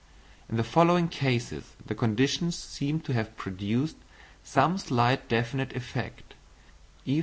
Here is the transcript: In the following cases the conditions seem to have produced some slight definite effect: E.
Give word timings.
In 0.49 0.57
the 0.57 0.63
following 0.63 1.09
cases 1.09 1.75
the 1.85 1.93
conditions 1.93 2.55
seem 2.57 3.01
to 3.01 3.13
have 3.13 3.37
produced 3.37 3.97
some 4.43 4.79
slight 4.79 5.29
definite 5.29 5.73
effect: 5.75 6.33
E. 7.05 7.19